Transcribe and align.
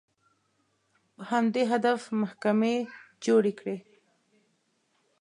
په 1.13 1.21
همدې 1.31 1.63
هدف 1.71 2.01
محکمې 2.21 2.75
جوړې 3.25 3.53
کړې 3.59 3.77